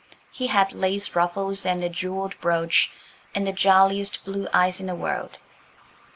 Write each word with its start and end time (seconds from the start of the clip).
He 0.31 0.47
had 0.47 0.73
lace 0.73 1.15
ruffles 1.15 1.63
and 1.63 1.83
a 1.83 1.87
jewelled 1.87 2.33
brooch, 2.41 2.89
and 3.35 3.45
the 3.45 3.51
jolliest 3.53 4.23
blue 4.25 4.47
eyes 4.51 4.79
in 4.81 4.87
the 4.87 4.95
world. 4.95 5.37